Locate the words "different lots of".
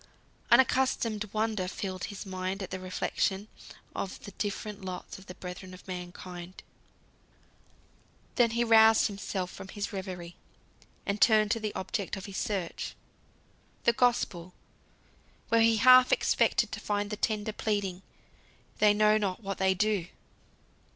4.31-5.27